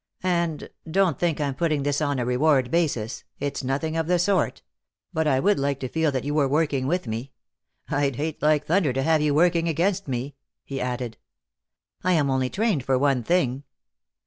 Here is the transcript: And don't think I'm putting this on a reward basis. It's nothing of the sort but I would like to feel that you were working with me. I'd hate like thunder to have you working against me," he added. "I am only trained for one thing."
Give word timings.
And 0.23 0.71
don't 0.89 1.19
think 1.19 1.39
I'm 1.39 1.53
putting 1.53 1.83
this 1.83 2.01
on 2.01 2.17
a 2.17 2.25
reward 2.25 2.71
basis. 2.71 3.23
It's 3.39 3.63
nothing 3.63 3.95
of 3.95 4.07
the 4.07 4.17
sort 4.17 4.63
but 5.13 5.27
I 5.27 5.39
would 5.39 5.59
like 5.59 5.79
to 5.81 5.87
feel 5.87 6.11
that 6.11 6.23
you 6.23 6.33
were 6.33 6.47
working 6.47 6.87
with 6.87 7.05
me. 7.05 7.33
I'd 7.87 8.15
hate 8.15 8.41
like 8.41 8.65
thunder 8.65 8.93
to 8.93 9.03
have 9.03 9.21
you 9.21 9.35
working 9.35 9.67
against 9.67 10.07
me," 10.07 10.33
he 10.65 10.81
added. 10.81 11.17
"I 12.03 12.13
am 12.13 12.31
only 12.31 12.49
trained 12.49 12.83
for 12.83 12.97
one 12.97 13.21
thing." 13.21 13.61